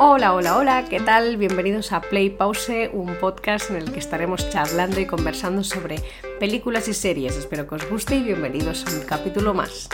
Hola, 0.00 0.32
hola, 0.32 0.56
hola, 0.56 0.84
¿qué 0.88 1.00
tal? 1.00 1.36
Bienvenidos 1.38 1.90
a 1.90 2.00
Play 2.00 2.30
Pause, 2.30 2.88
un 2.92 3.16
podcast 3.16 3.70
en 3.70 3.78
el 3.78 3.90
que 3.90 3.98
estaremos 3.98 4.48
charlando 4.48 5.00
y 5.00 5.06
conversando 5.06 5.64
sobre 5.64 5.96
películas 6.38 6.86
y 6.86 6.94
series. 6.94 7.36
Espero 7.36 7.66
que 7.66 7.74
os 7.74 7.90
guste 7.90 8.14
y 8.14 8.22
bienvenidos 8.22 8.86
a 8.86 8.96
un 8.96 9.04
capítulo 9.04 9.54
más. 9.54 9.88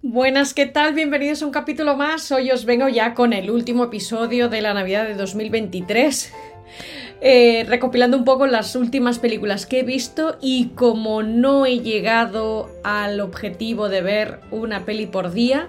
Buenas, 0.00 0.54
¿qué 0.54 0.64
tal? 0.64 0.94
Bienvenidos 0.94 1.42
a 1.42 1.46
un 1.46 1.52
capítulo 1.52 1.94
más. 1.94 2.32
Hoy 2.32 2.50
os 2.50 2.64
vengo 2.64 2.88
ya 2.88 3.12
con 3.12 3.34
el 3.34 3.50
último 3.50 3.84
episodio 3.84 4.48
de 4.48 4.62
la 4.62 4.72
Navidad 4.72 5.04
de 5.04 5.14
2023. 5.14 6.32
Eh, 7.22 7.66
recopilando 7.68 8.16
un 8.16 8.24
poco 8.24 8.46
las 8.46 8.74
últimas 8.76 9.18
películas 9.18 9.66
que 9.66 9.80
he 9.80 9.82
visto 9.82 10.38
y 10.40 10.68
como 10.68 11.22
no 11.22 11.66
he 11.66 11.80
llegado 11.80 12.70
al 12.82 13.20
objetivo 13.20 13.90
de 13.90 14.00
ver 14.00 14.40
una 14.50 14.86
peli 14.86 15.04
por 15.04 15.30
día, 15.32 15.68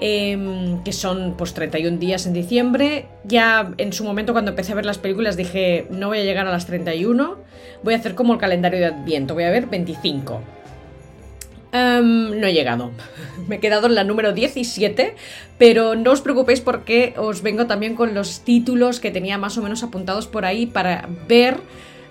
em, 0.00 0.82
que 0.82 0.92
son 0.92 1.34
pues 1.38 1.54
31 1.54 1.98
días 1.98 2.26
en 2.26 2.32
diciembre, 2.32 3.06
ya 3.22 3.72
en 3.78 3.92
su 3.92 4.02
momento 4.02 4.32
cuando 4.32 4.50
empecé 4.50 4.72
a 4.72 4.74
ver 4.74 4.84
las 4.84 4.98
películas 4.98 5.36
dije 5.36 5.86
no 5.90 6.08
voy 6.08 6.18
a 6.18 6.24
llegar 6.24 6.48
a 6.48 6.50
las 6.50 6.66
31, 6.66 7.36
voy 7.84 7.94
a 7.94 7.98
hacer 7.98 8.16
como 8.16 8.32
el 8.32 8.40
calendario 8.40 8.80
de 8.80 8.86
Adviento, 8.86 9.34
voy 9.34 9.44
a 9.44 9.50
ver 9.50 9.66
25. 9.66 10.40
Em, 11.72 12.38
no 12.38 12.46
he 12.46 12.52
llegado. 12.52 12.90
Me 13.48 13.56
he 13.56 13.60
quedado 13.60 13.86
en 13.86 13.94
la 13.94 14.04
número 14.04 14.32
17, 14.32 15.14
pero 15.58 15.94
no 15.94 16.12
os 16.12 16.20
preocupéis 16.20 16.60
porque 16.60 17.14
os 17.16 17.42
vengo 17.42 17.66
también 17.66 17.96
con 17.96 18.14
los 18.14 18.40
títulos 18.40 19.00
que 19.00 19.10
tenía 19.10 19.38
más 19.38 19.56
o 19.56 19.62
menos 19.62 19.82
apuntados 19.82 20.26
por 20.26 20.44
ahí 20.44 20.66
para 20.66 21.08
ver 21.26 21.56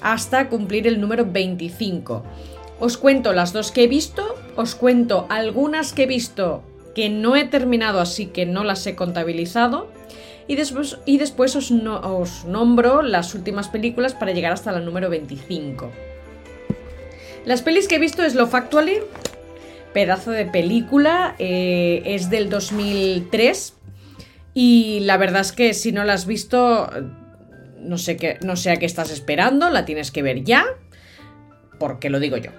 hasta 0.01 0.49
cumplir 0.49 0.87
el 0.87 0.99
número 0.99 1.25
25. 1.25 2.23
Os 2.79 2.97
cuento 2.97 3.34
las 3.34 3.53
dos 3.53 3.71
que 3.71 3.84
he 3.84 3.87
visto, 3.87 4.35
os 4.55 4.73
cuento 4.73 5.27
algunas 5.29 5.93
que 5.93 6.03
he 6.03 6.07
visto 6.07 6.63
que 6.95 7.09
no 7.09 7.35
he 7.35 7.45
terminado 7.45 8.01
así 8.01 8.25
que 8.25 8.46
no 8.46 8.63
las 8.63 8.85
he 8.87 8.96
contabilizado 8.96 9.87
y 10.48 10.55
después, 10.55 11.55
os, 11.55 11.71
os 11.71 12.46
nombro 12.46 13.01
las 13.03 13.35
últimas 13.35 13.70
películas 13.70 14.13
para 14.13 14.34
llegar 14.34 14.51
hasta 14.51 14.71
la 14.71 14.79
número 14.79 15.09
25. 15.09 15.90
Las 17.46 17.62
pelis 17.62 17.87
que 17.87 17.96
he 17.96 17.99
visto 17.99 18.23
es 18.23 18.35
Love 18.35 18.53
Actually, 18.55 18.99
pedazo 19.93 20.31
de 20.31 20.45
película, 20.45 21.35
eh, 21.39 22.01
es 22.05 22.29
del 22.29 22.49
2003 22.49 23.75
y 24.53 25.01
la 25.01 25.17
verdad 25.17 25.41
es 25.41 25.51
que 25.51 25.73
si 25.73 25.91
no 25.91 26.03
la 26.03 26.13
has 26.13 26.25
visto, 26.25 26.89
no 27.79 27.97
sé, 27.97 28.17
qué, 28.17 28.37
no 28.43 28.55
sé 28.55 28.71
a 28.71 28.77
qué 28.77 28.85
estás 28.85 29.12
esperando, 29.12 29.69
la 29.69 29.85
tienes 29.85 30.12
que 30.12 30.21
ver 30.21 30.43
ya, 30.43 30.65
porque 31.79 32.09
lo 32.09 32.19
digo 32.19 32.37
yo. 32.37 32.51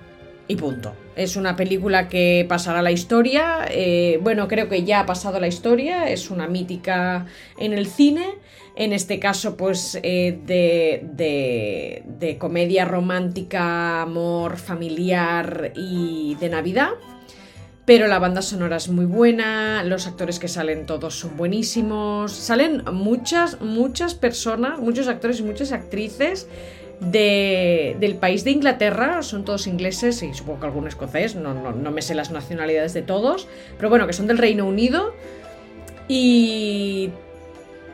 Y 0.49 0.57
punto. 0.57 0.95
Es 1.15 1.37
una 1.37 1.55
película 1.57 2.09
que 2.09 2.45
pasará 2.49 2.83
la 2.83 2.91
historia. 2.91 3.61
Eh, 3.71 4.19
bueno, 4.23 4.49
creo 4.49 4.69
que 4.69 4.83
ya 4.83 5.01
ha 5.01 5.07
pasado 5.07 5.39
la 5.39 5.47
historia. 5.47 6.11
Es 6.11 6.31
una 6.31 6.49
mítica 6.49 7.27
en 7.59 7.73
el 7.73 7.87
cine. 7.87 8.27
En 8.75 8.93
este 8.93 9.21
caso, 9.21 9.57
pues 9.57 9.99
eh, 10.03 10.41
de, 10.45 12.03
de 12.05 12.39
comedia 12.39 12.85
romántica, 12.85 14.03
amor 14.03 14.57
familiar 14.57 15.73
y 15.77 16.37
de 16.41 16.49
Navidad 16.49 16.91
pero 17.85 18.07
la 18.07 18.19
banda 18.19 18.43
sonora 18.43 18.77
es 18.77 18.89
muy 18.89 19.07
buena, 19.07 19.83
los 19.83 20.07
actores 20.07 20.39
que 20.39 20.49
salen 20.49 20.87
todos 20.87 21.19
son 21.19 21.37
buenísimos, 21.37 22.33
salen 22.33 22.85
muchas, 22.93 23.61
muchas 23.61 24.15
personas, 24.15 24.79
muchos 24.79 25.09
actores 25.09 25.41
y 25.41 25.43
muchas 25.43 25.73
actrices 25.73 26.47
del 27.01 28.15
país 28.21 28.45
de 28.45 28.53
Inglaterra, 28.53 29.23
son 29.23 29.45
todos 29.45 29.67
ingleses 29.67 30.23
y 30.23 30.33
supongo 30.35 30.61
que 30.61 30.67
algún 30.67 30.87
escocés, 30.87 31.35
no, 31.35 31.53
no, 31.53 31.73
no 31.73 31.91
me 31.91 32.01
sé 32.01 32.15
las 32.15 32.31
nacionalidades 32.31 32.95
de 32.95 33.03
todos, 33.03 33.49
pero 33.77 33.91
bueno, 33.91 34.07
que 34.07 34.13
son 34.13 34.29
del 34.29 34.39
Reino 34.39 34.67
Unido. 34.67 35.13
Y 36.07 37.11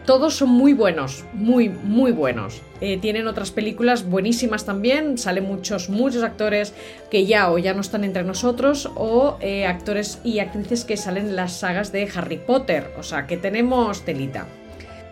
todos 0.08 0.36
son 0.36 0.48
muy 0.48 0.72
buenos, 0.72 1.26
muy, 1.34 1.68
muy 1.68 2.12
buenos. 2.12 2.62
Eh, 2.80 2.96
tienen 2.96 3.26
otras 3.26 3.50
películas 3.50 4.08
buenísimas 4.08 4.64
también, 4.64 5.18
salen 5.18 5.44
muchos, 5.44 5.90
muchos 5.90 6.22
actores 6.22 6.72
que 7.10 7.26
ya 7.26 7.52
o 7.52 7.58
ya 7.58 7.74
no 7.74 7.82
están 7.82 8.04
entre 8.04 8.24
nosotros, 8.24 8.90
o 8.94 9.36
eh, 9.42 9.66
actores 9.66 10.18
y 10.24 10.38
actrices 10.38 10.86
que 10.86 10.96
salen 10.96 11.26
en 11.26 11.36
las 11.36 11.58
sagas 11.58 11.92
de 11.92 12.08
Harry 12.14 12.38
Potter, 12.38 12.90
o 12.98 13.02
sea 13.02 13.26
que 13.26 13.36
tenemos 13.36 14.02
telita. 14.06 14.46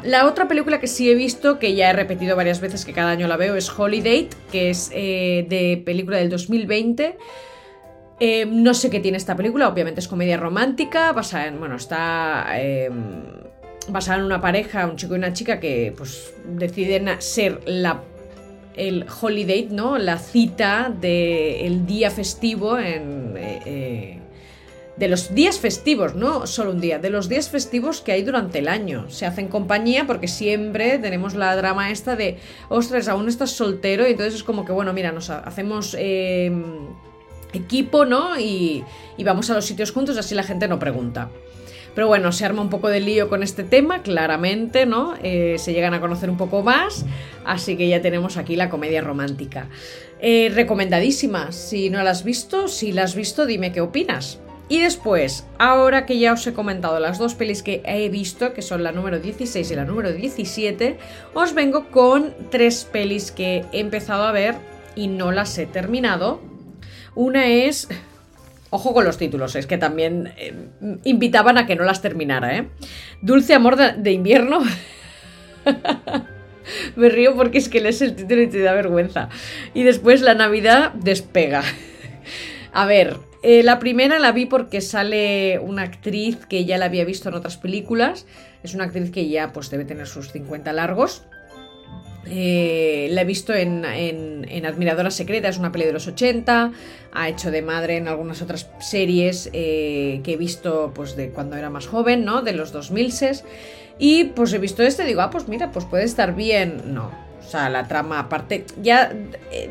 La 0.02 0.24
otra 0.24 0.48
película 0.48 0.80
que 0.80 0.86
sí 0.86 1.10
he 1.10 1.14
visto, 1.14 1.58
que 1.58 1.74
ya 1.74 1.90
he 1.90 1.92
repetido 1.92 2.34
varias 2.34 2.62
veces, 2.62 2.86
que 2.86 2.94
cada 2.94 3.10
año 3.10 3.28
la 3.28 3.36
veo, 3.36 3.54
es 3.54 3.68
Holiday, 3.68 4.30
que 4.50 4.70
es 4.70 4.90
eh, 4.94 5.44
de 5.46 5.82
película 5.84 6.16
del 6.16 6.30
2020. 6.30 7.18
no 8.46 8.72
sé 8.72 8.88
qué 8.88 9.00
tiene 9.00 9.18
esta 9.18 9.36
película, 9.36 9.68
obviamente 9.68 10.00
es 10.00 10.08
comedia 10.08 10.38
romántica, 10.38 11.12
basada 11.12 11.48
en, 11.48 11.58
bueno, 11.58 11.76
está 11.76 12.46
basada 13.88 14.18
en 14.18 14.24
una 14.24 14.40
pareja, 14.40 14.86
un 14.86 14.96
chico 14.96 15.14
y 15.14 15.18
una 15.18 15.32
chica 15.32 15.60
que 15.60 15.94
pues 15.96 16.34
deciden 16.46 17.20
ser 17.20 17.60
la 17.66 18.02
el 18.74 19.06
holiday, 19.20 19.68
¿no? 19.70 19.96
La 19.96 20.18
cita 20.18 20.92
del 21.00 21.86
día 21.86 22.10
festivo 22.10 22.78
en 22.78 23.34
eh, 23.36 23.60
eh, 23.64 24.20
de 24.96 25.08
los 25.08 25.34
días 25.34 25.58
festivos, 25.58 26.14
no 26.14 26.46
solo 26.46 26.70
un 26.70 26.80
día, 26.80 26.98
de 26.98 27.10
los 27.10 27.28
días 27.28 27.50
festivos 27.50 28.00
que 28.00 28.12
hay 28.12 28.22
durante 28.22 28.60
el 28.60 28.68
año. 28.68 29.10
Se 29.10 29.26
hacen 29.26 29.48
compañía 29.48 30.06
porque 30.06 30.28
siempre 30.28 30.98
tenemos 30.98 31.34
la 31.34 31.54
drama 31.54 31.90
esta 31.90 32.16
de, 32.16 32.38
ostras, 32.68 33.08
aún 33.08 33.28
estás 33.28 33.50
soltero 33.50 34.06
y 34.06 34.12
entonces 34.12 34.36
es 34.36 34.42
como 34.42 34.64
que, 34.64 34.72
bueno, 34.72 34.92
mira, 34.92 35.12
nos 35.12 35.28
hacemos 35.28 35.94
eh, 35.98 36.50
equipo, 37.52 38.06
¿no? 38.06 38.38
Y, 38.38 38.84
y 39.18 39.24
vamos 39.24 39.50
a 39.50 39.54
los 39.54 39.66
sitios 39.66 39.92
juntos, 39.92 40.16
así 40.16 40.34
la 40.34 40.42
gente 40.42 40.66
no 40.66 40.78
pregunta. 40.78 41.30
Pero 41.96 42.08
bueno, 42.08 42.30
se 42.30 42.44
arma 42.44 42.60
un 42.60 42.68
poco 42.68 42.90
de 42.90 43.00
lío 43.00 43.30
con 43.30 43.42
este 43.42 43.64
tema, 43.64 44.02
claramente, 44.02 44.84
¿no? 44.84 45.14
Eh, 45.22 45.56
se 45.58 45.72
llegan 45.72 45.94
a 45.94 46.00
conocer 46.00 46.28
un 46.28 46.36
poco 46.36 46.62
más, 46.62 47.06
así 47.46 47.74
que 47.78 47.88
ya 47.88 48.02
tenemos 48.02 48.36
aquí 48.36 48.54
la 48.54 48.68
comedia 48.68 49.00
romántica. 49.00 49.70
Eh, 50.20 50.52
recomendadísima, 50.54 51.52
si 51.52 51.88
no 51.88 52.02
la 52.02 52.10
has 52.10 52.22
visto, 52.22 52.68
si 52.68 52.92
la 52.92 53.04
has 53.04 53.14
visto, 53.14 53.46
dime 53.46 53.72
qué 53.72 53.80
opinas. 53.80 54.40
Y 54.68 54.80
después, 54.80 55.46
ahora 55.58 56.04
que 56.04 56.18
ya 56.18 56.34
os 56.34 56.46
he 56.46 56.52
comentado 56.52 57.00
las 57.00 57.18
dos 57.18 57.34
pelis 57.34 57.62
que 57.62 57.80
he 57.86 58.10
visto, 58.10 58.52
que 58.52 58.60
son 58.60 58.82
la 58.82 58.92
número 58.92 59.18
16 59.18 59.70
y 59.70 59.74
la 59.74 59.86
número 59.86 60.12
17, 60.12 60.98
os 61.32 61.54
vengo 61.54 61.88
con 61.88 62.34
tres 62.50 62.84
pelis 62.84 63.32
que 63.32 63.64
he 63.72 63.80
empezado 63.80 64.24
a 64.24 64.32
ver 64.32 64.56
y 64.96 65.08
no 65.08 65.32
las 65.32 65.56
he 65.56 65.64
terminado. 65.64 66.42
Una 67.14 67.46
es 67.46 67.88
Ojo 68.76 68.92
con 68.92 69.06
los 69.06 69.16
títulos, 69.16 69.56
es 69.56 69.66
que 69.66 69.78
también 69.78 70.34
eh, 70.36 70.52
invitaban 71.04 71.56
a 71.56 71.64
que 71.64 71.76
no 71.76 71.84
las 71.84 72.02
terminara, 72.02 72.58
¿eh? 72.58 72.68
Dulce 73.22 73.54
amor 73.54 73.76
de, 73.76 74.12
invierno. 74.12 74.62
Me 76.96 77.08
río 77.08 77.34
porque 77.34 77.56
es 77.56 77.70
que 77.70 77.80
lees 77.80 78.02
el 78.02 78.14
título 78.14 78.42
y 78.42 78.48
te 78.48 78.60
da 78.60 78.74
vergüenza. 78.74 79.30
Y 79.72 79.82
después 79.82 80.20
la 80.20 80.34
Navidad 80.34 80.92
despega. 80.92 81.62
a 82.74 82.84
ver, 82.84 83.16
eh, 83.42 83.62
la 83.62 83.78
primera 83.78 84.18
la 84.18 84.32
vi 84.32 84.44
porque 84.44 84.82
sale 84.82 85.58
una 85.58 85.80
actriz 85.80 86.44
que 86.44 86.66
ya 86.66 86.76
la 86.76 86.84
había 86.84 87.06
visto 87.06 87.30
en 87.30 87.36
otras 87.36 87.56
películas. 87.56 88.26
Es 88.62 88.74
una 88.74 88.84
actriz 88.84 89.10
que 89.10 89.26
ya 89.30 89.54
pues 89.54 89.70
debe 89.70 89.86
tener 89.86 90.06
sus 90.06 90.32
50 90.32 90.70
largos. 90.74 91.24
Eh, 92.28 93.08
la 93.10 93.22
he 93.22 93.24
visto 93.24 93.54
en, 93.54 93.84
Admiradora 94.64 95.10
Secreta, 95.10 95.48
es 95.48 95.58
una 95.58 95.72
peli 95.72 95.84
de 95.84 95.92
los 95.92 96.06
80. 96.06 96.72
Ha 97.12 97.28
hecho 97.28 97.50
de 97.50 97.62
madre 97.62 97.96
en 97.96 98.08
algunas 98.08 98.42
otras 98.42 98.68
series 98.80 99.50
eh, 99.52 100.20
que 100.24 100.32
he 100.34 100.36
visto 100.36 100.92
pues, 100.94 101.16
de 101.16 101.30
cuando 101.30 101.56
era 101.56 101.70
más 101.70 101.86
joven, 101.86 102.24
¿no? 102.24 102.42
De 102.42 102.52
los 102.52 102.72
2000 102.72 103.12
Y 103.98 104.24
pues 104.24 104.52
he 104.52 104.58
visto 104.58 104.82
este 104.82 105.04
digo, 105.04 105.20
ah, 105.20 105.30
pues 105.30 105.48
mira, 105.48 105.70
pues 105.70 105.84
puede 105.84 106.04
estar 106.04 106.34
bien. 106.34 106.94
No. 106.94 107.10
O 107.46 107.48
sea, 107.48 107.70
la 107.70 107.86
trama, 107.86 108.18
aparte. 108.18 108.64
Ya, 108.82 109.12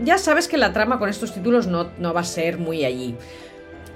ya 0.03 0.17
sabes 0.17 0.47
que 0.47 0.57
la 0.57 0.71
trama 0.71 0.97
con 0.97 1.09
estos 1.09 1.33
títulos 1.33 1.67
no, 1.67 1.89
no 1.99 2.13
va 2.13 2.21
a 2.21 2.25
ser 2.25 2.57
muy 2.57 2.85
allí. 2.85 3.15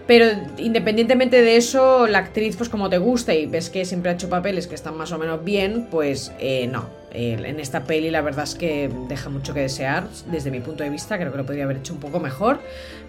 Pero 0.09 0.25
independientemente 0.57 1.43
de 1.43 1.55
eso, 1.55 2.07
la 2.07 2.17
actriz, 2.17 2.57
pues 2.57 2.67
como 2.67 2.89
te 2.89 2.97
gusta 2.97 3.35
y 3.35 3.45
ves 3.45 3.69
que 3.69 3.85
siempre 3.85 4.09
ha 4.09 4.15
hecho 4.15 4.27
papeles 4.27 4.65
que 4.65 4.73
están 4.73 4.97
más 4.97 5.11
o 5.11 5.19
menos 5.19 5.43
bien, 5.43 5.87
pues 5.91 6.31
eh, 6.39 6.65
no. 6.65 6.98
En 7.11 7.59
esta 7.59 7.83
peli 7.83 8.11
la 8.11 8.21
verdad 8.21 8.43
es 8.43 8.55
que 8.55 8.89
deja 9.07 9.29
mucho 9.29 9.53
que 9.53 9.61
desear, 9.61 10.07
desde 10.31 10.51
mi 10.51 10.59
punto 10.59 10.83
de 10.83 10.89
vista, 10.89 11.17
creo 11.17 11.31
que 11.31 11.37
lo 11.37 11.45
podría 11.45 11.63
haber 11.63 11.77
hecho 11.77 11.93
un 11.93 11.99
poco 11.99 12.19
mejor, 12.19 12.59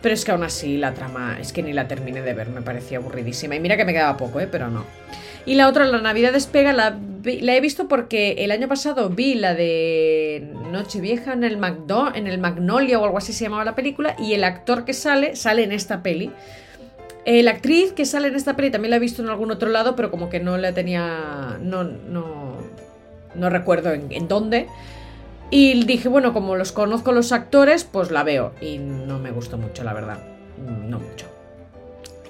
pero 0.02 0.14
es 0.14 0.24
que 0.24 0.32
aún 0.32 0.42
así 0.42 0.76
la 0.76 0.94
trama 0.94 1.38
es 1.40 1.52
que 1.52 1.62
ni 1.62 1.72
la 1.72 1.88
terminé 1.88 2.22
de 2.22 2.34
ver, 2.34 2.48
me 2.48 2.62
parecía 2.62 2.98
aburridísima. 2.98 3.56
Y 3.56 3.60
mira 3.60 3.76
que 3.76 3.84
me 3.84 3.92
quedaba 3.92 4.16
poco, 4.16 4.40
¿eh? 4.40 4.48
pero 4.50 4.68
no. 4.68 4.84
Y 5.46 5.54
la 5.54 5.68
otra, 5.68 5.86
La 5.86 6.00
Navidad 6.00 6.32
despega, 6.32 6.72
la, 6.72 6.98
la 7.24 7.56
he 7.56 7.60
visto 7.60 7.88
porque 7.88 8.32
el 8.38 8.50
año 8.50 8.68
pasado 8.68 9.08
vi 9.08 9.34
la 9.34 9.54
de 9.54 10.52
Nochevieja 10.70 11.32
en 11.32 11.44
el, 11.44 11.58
en 12.14 12.26
el 12.26 12.38
Magnolia 12.38 12.98
o 12.98 13.04
algo 13.04 13.18
así 13.18 13.32
se 13.32 13.44
llamaba 13.44 13.64
la 13.64 13.74
película, 13.74 14.16
y 14.18 14.34
el 14.34 14.44
actor 14.44 14.84
que 14.84 14.92
sale, 14.92 15.36
sale 15.36 15.64
en 15.64 15.72
esta 15.72 16.02
peli. 16.02 16.30
Eh, 17.26 17.42
la 17.42 17.52
actriz 17.52 17.92
que 17.92 18.06
sale 18.06 18.28
en 18.28 18.34
esta 18.34 18.56
peli 18.56 18.70
también 18.70 18.90
la 18.90 18.96
he 18.96 19.00
visto 19.00 19.22
en 19.22 19.28
algún 19.28 19.50
otro 19.50 19.68
lado, 19.68 19.94
pero 19.94 20.10
como 20.10 20.30
que 20.30 20.40
no 20.40 20.56
la 20.56 20.72
tenía. 20.72 21.58
No, 21.60 21.84
no, 21.84 22.56
no 23.34 23.50
recuerdo 23.50 23.92
en, 23.92 24.28
dónde. 24.28 24.68
Y 25.50 25.84
dije, 25.84 26.08
bueno, 26.08 26.32
como 26.32 26.56
los 26.56 26.72
conozco 26.72 27.12
los 27.12 27.32
actores, 27.32 27.84
pues 27.84 28.10
la 28.10 28.22
veo. 28.22 28.52
Y 28.60 28.78
no 28.78 29.18
me 29.18 29.30
gustó 29.30 29.58
mucho, 29.58 29.82
la 29.84 29.92
verdad. 29.92 30.18
No 30.58 31.00
mucho. 31.00 31.26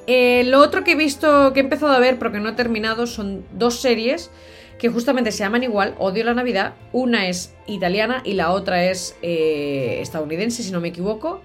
Eh, 0.06 0.44
lo 0.44 0.61
otro 0.61 0.82
que 0.85 0.93
he 0.93 0.97
visto, 0.97 1.52
que 1.52 1.61
he 1.61 1.62
empezado 1.62 1.93
a 1.93 1.99
ver, 1.99 2.19
pero 2.19 2.32
que 2.32 2.41
no 2.41 2.49
he 2.49 2.52
terminado, 2.52 3.06
son 3.06 3.44
dos 3.52 3.81
series 3.81 4.31
que 4.81 4.88
justamente 4.88 5.31
se 5.31 5.41
llaman 5.41 5.62
igual, 5.62 5.94
Odio 5.99 6.25
la 6.25 6.32
Navidad. 6.32 6.73
Una 6.93 7.29
es 7.29 7.55
italiana 7.67 8.23
y 8.25 8.32
la 8.32 8.50
otra 8.50 8.85
es 8.85 9.14
eh, 9.20 9.99
estadounidense, 10.00 10.62
si 10.62 10.73
no 10.73 10.81
me 10.81 10.88
equivoco. 10.88 11.43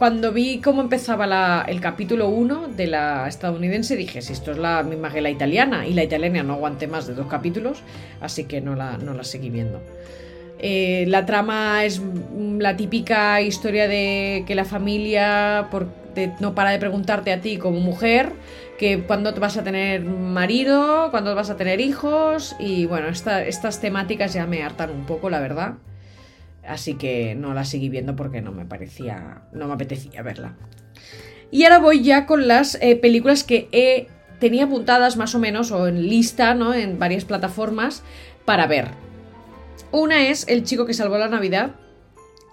Cuando 0.00 0.32
vi 0.32 0.62
cómo 0.62 0.80
empezaba 0.80 1.62
el 1.68 1.78
capítulo 1.78 2.30
1 2.30 2.68
de 2.68 2.86
la 2.86 3.28
estadounidense, 3.28 3.96
dije, 3.96 4.22
si 4.22 4.32
esto 4.32 4.50
es 4.50 4.56
la 4.56 4.82
misma 4.82 5.12
que 5.12 5.20
la 5.20 5.28
italiana, 5.28 5.86
y 5.86 5.92
la 5.92 6.02
italiana 6.02 6.42
no 6.42 6.54
aguante 6.54 6.86
más 6.86 7.06
de 7.06 7.12
dos 7.12 7.26
capítulos, 7.26 7.82
así 8.22 8.44
que 8.44 8.62
no 8.62 8.74
la, 8.74 8.96
no 8.96 9.12
la 9.12 9.24
seguí 9.24 9.50
viendo. 9.50 9.82
Eh, 10.58 11.04
la 11.06 11.26
trama 11.26 11.84
es 11.84 12.00
la 12.58 12.78
típica 12.78 13.42
historia 13.42 13.88
de 13.88 14.44
que 14.46 14.54
la 14.54 14.64
familia 14.64 15.68
no 16.40 16.54
para 16.54 16.70
de 16.70 16.78
preguntarte 16.78 17.30
a 17.30 17.42
ti 17.42 17.58
como 17.58 17.78
mujer 17.80 18.32
que 18.78 19.02
cuándo 19.02 19.34
vas 19.34 19.58
a 19.58 19.64
tener 19.64 20.02
marido, 20.02 21.10
cuándo 21.10 21.34
vas 21.34 21.50
a 21.50 21.58
tener 21.58 21.78
hijos 21.78 22.56
y 22.58 22.86
bueno, 22.86 23.08
estas 23.08 23.80
temáticas 23.82 24.32
ya 24.32 24.46
me 24.46 24.62
hartan 24.62 24.92
un 24.92 25.04
poco, 25.04 25.28
la 25.28 25.40
verdad. 25.40 25.74
Así 26.70 26.94
que 26.94 27.34
no 27.34 27.52
la 27.52 27.64
seguí 27.64 27.88
viendo 27.88 28.14
porque 28.14 28.42
no 28.42 28.52
me 28.52 28.64
parecía, 28.64 29.42
no 29.52 29.66
me 29.66 29.74
apetecía 29.74 30.22
verla. 30.22 30.54
Y 31.50 31.64
ahora 31.64 31.80
voy 31.80 32.04
ya 32.04 32.26
con 32.26 32.46
las 32.46 32.78
eh, 32.80 32.94
películas 32.94 33.42
que 33.42 33.68
he, 33.72 34.06
tenía 34.38 34.66
apuntadas 34.66 35.16
más 35.16 35.34
o 35.34 35.40
menos 35.40 35.72
o 35.72 35.88
en 35.88 36.08
lista, 36.08 36.54
¿no? 36.54 36.72
En 36.72 37.00
varias 37.00 37.24
plataformas 37.24 38.04
para 38.44 38.68
ver. 38.68 38.86
Una 39.90 40.28
es 40.28 40.46
El 40.46 40.62
chico 40.62 40.86
que 40.86 40.94
salvó 40.94 41.18
la 41.18 41.26
Navidad. 41.26 41.72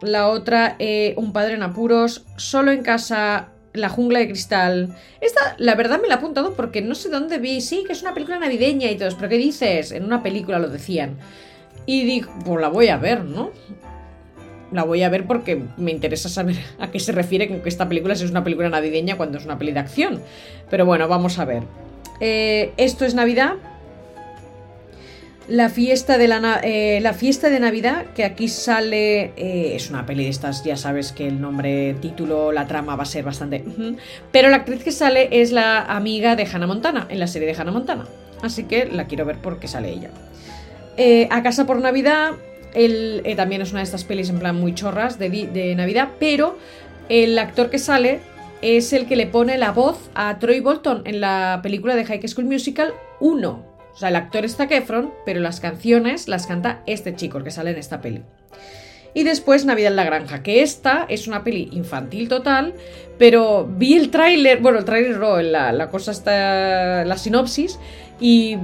La 0.02 0.30
otra, 0.30 0.76
eh, 0.80 1.14
Un 1.16 1.32
padre 1.32 1.54
en 1.54 1.62
apuros. 1.62 2.26
Solo 2.38 2.72
en 2.72 2.82
casa, 2.82 3.50
La 3.74 3.90
jungla 3.90 4.18
de 4.18 4.30
cristal. 4.30 4.96
Esta, 5.22 5.56
la 5.60 5.76
verdad, 5.76 6.02
me 6.02 6.08
la 6.08 6.16
he 6.16 6.18
apuntado 6.18 6.56
porque 6.56 6.82
no 6.82 6.96
sé 6.96 7.10
dónde 7.10 7.38
vi. 7.38 7.62
Sí, 7.62 7.84
que 7.86 7.94
es 7.94 8.02
una 8.02 8.16
película 8.16 8.40
navideña 8.40 8.90
y 8.90 8.98
todo. 8.98 9.10
Pero 9.16 9.30
¿qué 9.30 9.38
dices? 9.38 9.92
En 9.92 10.06
una 10.06 10.24
película 10.24 10.58
lo 10.58 10.70
decían. 10.70 11.20
Y 11.86 12.04
digo, 12.04 12.32
pues 12.44 12.60
la 12.60 12.70
voy 12.70 12.88
a 12.88 12.98
ver, 12.98 13.24
¿no? 13.24 13.52
La 14.72 14.84
voy 14.84 15.04
a 15.04 15.10
ver 15.10 15.26
porque 15.26 15.62
me 15.78 15.92
interesa 15.92 16.30
saber 16.30 16.58
a 16.80 16.92
qué 16.92 17.00
se 17.00 17.12
refiere 17.12 17.48
con 17.48 17.62
que 17.62 17.70
esta 17.70 17.88
película 17.88 18.16
si 18.16 18.26
es 18.26 18.32
una 18.32 18.44
película 18.44 18.70
navideña 18.70 19.16
cuando 19.16 19.38
es 19.38 19.46
una 19.46 19.58
peli 19.58 19.72
de 19.72 19.80
acción. 19.80 20.22
Pero 20.70 20.86
bueno, 20.86 21.08
vamos 21.08 21.40
a 21.40 21.46
ver. 21.46 21.64
Eh, 22.20 22.74
esto 22.78 23.06
es 23.06 23.14
Navidad, 23.14 23.56
la 25.48 25.70
fiesta 25.70 26.18
de, 26.18 26.28
la, 26.28 26.60
eh, 26.64 27.00
la 27.02 27.14
fiesta 27.14 27.50
de 27.50 27.60
Navidad, 27.60 28.08
que 28.16 28.26
aquí 28.26 28.48
sale. 28.48 29.34
Eh, 29.38 29.76
es 29.76 29.90
una 29.90 30.06
peli 30.06 30.24
de 30.24 30.30
estas, 30.30 30.64
ya 30.64 30.76
sabes 30.76 31.12
que 31.12 31.28
el 31.28 31.40
nombre, 31.40 31.96
título, 32.02 32.52
la 32.52 32.68
trama 32.68 32.96
va 32.96 33.04
a 33.04 33.06
ser 33.06 33.24
bastante. 33.24 33.64
pero 34.32 34.50
la 34.50 34.58
actriz 34.58 34.84
que 34.84 34.92
sale 34.92 35.30
es 35.32 35.52
la 35.52 35.84
amiga 35.84 36.36
de 36.36 36.46
Hannah 36.46 36.68
Montana, 36.68 37.08
en 37.10 37.20
la 37.20 37.28
serie 37.28 37.48
de 37.48 37.54
Hannah 37.54 37.72
Montana. 37.72 38.06
Así 38.42 38.64
que 38.64 38.86
la 38.86 39.06
quiero 39.06 39.26
ver 39.26 39.38
porque 39.42 39.68
sale 39.68 39.90
ella. 39.92 40.10
A 41.30 41.44
casa 41.44 41.66
por 41.66 41.80
Navidad, 41.80 42.32
él, 42.74 43.24
también 43.36 43.62
es 43.62 43.72
una 43.72 43.80
de 43.80 43.86
estas 43.86 44.04
pelis 44.04 44.30
en 44.30 44.40
plan 44.40 44.56
muy 44.56 44.74
chorras 44.74 45.20
de, 45.20 45.30
de 45.30 45.76
Navidad, 45.76 46.10
pero 46.20 46.58
el 47.10 47.38
actor 47.40 47.70
que 47.70 47.80
sale 47.80 48.20
es 48.62 48.94
el 48.94 49.06
que 49.06 49.16
le 49.16 49.28
pone 49.28 49.58
la 49.58 49.72
voz 49.72 50.10
a 50.16 50.40
Troy 50.40 50.60
Bolton 50.60 51.04
en 51.06 51.22
la 51.22 51.60
película 51.64 51.96
de 51.96 52.06
High 52.06 52.28
School 52.28 52.46
Musical 52.46 52.94
1. 53.20 53.50
O 53.50 54.00
sea, 54.00 54.10
el 54.10 54.16
actor 54.16 54.46
es 54.46 54.56
Zac 54.56 54.72
Efron, 54.72 55.12
pero 55.26 55.40
las 55.40 55.60
canciones 55.60 56.28
las 56.28 56.46
canta 56.46 56.82
este 56.86 57.16
chico, 57.16 57.40
el 57.40 57.44
que 57.44 57.52
sale 57.52 57.72
en 57.72 57.78
esta 57.78 58.02
peli. 58.02 58.24
Y 59.14 59.24
después 59.24 59.66
Navidad 59.66 59.92
en 59.92 59.96
la 59.96 60.04
Granja, 60.04 60.44
que 60.44 60.62
esta 60.62 61.06
es 61.10 61.28
una 61.28 61.44
peli 61.44 61.70
infantil 61.72 62.30
total, 62.30 62.76
pero 63.18 63.68
vi 63.68 63.96
el 63.96 64.12
tráiler, 64.12 64.60
bueno, 64.60 64.78
el 64.78 64.86
tráiler 64.86 65.18
no, 65.18 65.42
la, 65.42 65.72
la 65.72 65.90
cosa 65.90 66.12
está, 66.12 67.04
la 67.06 67.18
sinopsis, 67.18 67.80
y 68.20 68.58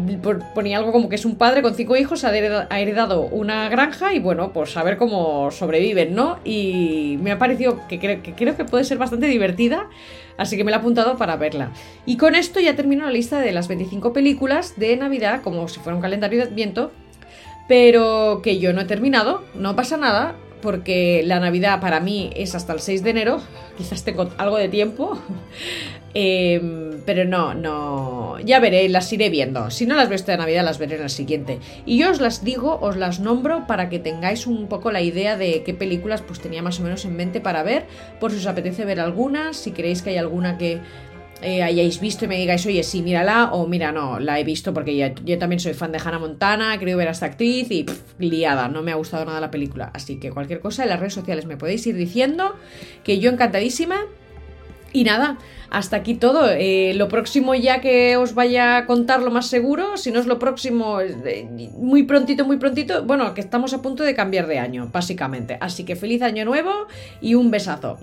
ponía 0.55 0.77
algo 0.77 0.91
como 0.91 1.09
que 1.09 1.15
es 1.15 1.25
un 1.25 1.35
padre 1.35 1.61
con 1.61 1.75
cinco 1.75 1.95
hijos, 1.95 2.23
ha 2.23 2.35
heredado 2.35 3.21
una 3.25 3.69
granja 3.69 4.13
y 4.13 4.19
bueno, 4.19 4.51
pues 4.51 4.75
a 4.77 4.83
ver 4.83 4.97
cómo 4.97 5.51
sobreviven, 5.51 6.15
¿no? 6.15 6.39
Y 6.43 7.19
me 7.21 7.31
ha 7.31 7.37
parecido 7.37 7.79
que 7.87 7.99
creo 7.99 8.23
que, 8.23 8.33
creo 8.33 8.57
que 8.57 8.65
puede 8.65 8.83
ser 8.83 8.97
bastante 8.97 9.27
divertida, 9.27 9.89
así 10.37 10.57
que 10.57 10.63
me 10.63 10.71
la 10.71 10.77
he 10.77 10.79
apuntado 10.79 11.17
para 11.17 11.35
verla. 11.35 11.71
Y 12.05 12.17
con 12.17 12.33
esto 12.33 12.59
ya 12.59 12.75
termino 12.75 13.05
la 13.05 13.11
lista 13.11 13.39
de 13.39 13.51
las 13.51 13.67
25 13.67 14.11
películas 14.11 14.73
de 14.77 14.97
Navidad, 14.97 15.41
como 15.43 15.67
si 15.67 15.79
fuera 15.79 15.95
un 15.95 16.01
calendario 16.01 16.39
de 16.39 16.45
Adviento, 16.45 16.91
pero 17.67 18.41
que 18.43 18.59
yo 18.59 18.73
no 18.73 18.81
he 18.81 18.85
terminado, 18.85 19.43
no 19.53 19.75
pasa 19.75 19.97
nada, 19.97 20.35
porque 20.63 21.21
la 21.23 21.39
Navidad 21.39 21.79
para 21.79 21.99
mí 21.99 22.31
es 22.35 22.55
hasta 22.55 22.73
el 22.73 22.79
6 22.79 23.03
de 23.03 23.09
enero, 23.11 23.41
quizás 23.77 24.03
tengo 24.03 24.31
algo 24.37 24.57
de 24.57 24.69
tiempo, 24.69 25.19
Em, 26.15 27.01
pero 27.05 27.25
no, 27.25 27.53
no. 27.55 28.39
Ya 28.39 28.59
veré, 28.59 28.87
las 28.89 29.11
iré 29.11 29.29
viendo. 29.29 29.71
Si 29.71 29.85
no 29.85 29.95
las 29.95 30.09
veo 30.09 30.15
esta 30.15 30.37
Navidad, 30.37 30.63
las 30.63 30.77
veré 30.77 30.95
en 30.97 31.03
el 31.03 31.09
siguiente. 31.09 31.59
Y 31.85 31.97
yo 31.97 32.11
os 32.11 32.21
las 32.21 32.43
digo, 32.43 32.77
os 32.81 32.97
las 32.97 33.19
nombro 33.19 33.65
para 33.65 33.89
que 33.89 33.99
tengáis 33.99 34.45
un 34.45 34.67
poco 34.67 34.91
la 34.91 35.01
idea 35.01 35.37
de 35.37 35.63
qué 35.63 35.73
películas 35.73 36.21
pues 36.21 36.39
tenía 36.39 36.61
más 36.61 36.79
o 36.79 36.83
menos 36.83 37.05
en 37.05 37.15
mente 37.15 37.41
para 37.41 37.63
ver. 37.63 37.85
Por 38.19 38.31
si 38.31 38.37
os 38.37 38.45
apetece 38.45 38.85
ver 38.85 38.99
algunas, 38.99 39.57
si 39.57 39.71
creéis 39.71 40.01
que 40.03 40.11
hay 40.11 40.17
alguna 40.17 40.57
que 40.57 40.81
eh, 41.43 41.61
hayáis 41.63 41.99
visto 41.99 42.25
y 42.25 42.27
me 42.27 42.37
digáis, 42.37 42.65
oye, 42.65 42.83
sí, 42.83 43.01
mírala, 43.01 43.51
o 43.53 43.67
mira, 43.67 43.91
no, 43.91 44.19
la 44.19 44.39
he 44.39 44.43
visto 44.43 44.73
porque 44.73 45.13
yo, 45.23 45.37
también 45.37 45.59
soy 45.59 45.73
fan 45.73 45.91
de 45.91 45.99
Hannah 45.99 46.19
Montana, 46.19 46.77
creo 46.79 46.97
ver 46.97 47.07
a 47.07 47.11
esta 47.11 47.25
actriz 47.27 47.69
y 47.69 47.85
liada, 48.17 48.67
no 48.67 48.81
me 48.81 48.91
ha 48.91 48.95
gustado 48.95 49.25
nada 49.25 49.39
la 49.39 49.51
película. 49.51 49.91
Así 49.93 50.19
que 50.19 50.31
cualquier 50.31 50.59
cosa 50.59 50.83
en 50.83 50.89
las 50.89 50.99
redes 50.99 51.13
sociales 51.13 51.45
me 51.45 51.57
podéis 51.57 51.85
ir 51.87 51.95
diciendo 51.95 52.55
que 53.03 53.19
yo 53.19 53.29
encantadísima. 53.29 53.97
Y 54.95 55.03
nada, 55.05 55.39
hasta 55.71 55.97
aquí 55.97 56.13
todo. 56.13 56.49
Eh, 56.51 56.93
lo 56.95 57.07
próximo 57.07 57.55
ya 57.55 57.81
que 57.81 58.15
os 58.15 58.35
vaya 58.35 58.77
a 58.77 58.85
contar 58.85 59.23
lo 59.23 59.31
más 59.31 59.47
seguro, 59.47 59.97
si 59.97 60.11
no 60.11 60.19
es 60.19 60.27
lo 60.27 60.37
próximo, 60.37 60.99
muy 61.77 62.03
prontito, 62.03 62.45
muy 62.45 62.57
prontito, 62.57 63.03
bueno, 63.03 63.33
que 63.33 63.41
estamos 63.41 63.73
a 63.73 63.81
punto 63.81 64.03
de 64.03 64.13
cambiar 64.13 64.45
de 64.45 64.59
año, 64.59 64.89
básicamente. 64.93 65.57
Así 65.59 65.83
que 65.83 65.95
feliz 65.95 66.21
año 66.21 66.45
nuevo 66.45 66.71
y 67.21 67.33
un 67.33 67.49
besazo. 67.49 67.97